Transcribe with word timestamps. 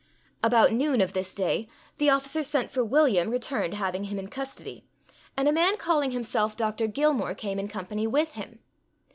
About 0.41 0.71
noon 0.73 0.99
of 0.99 1.13
this 1.13 1.35
day, 1.35 1.67
the 1.97 2.09
officer 2.09 2.41
sent 2.41 2.71
for 2.71 2.83
William, 2.83 3.29
returned 3.29 3.75
having 3.75 4.05
him 4.05 4.17
in 4.17 4.29
custody; 4.29 4.83
and 5.37 5.47
a 5.47 5.51
man 5.53 5.77
calling 5.77 6.09
himself 6.09 6.57
Dr. 6.57 6.87
Gilmore, 6.87 7.35
came 7.35 7.59
in 7.59 7.67
company 7.67 8.07
with 8.07 8.33
them. 8.33 8.57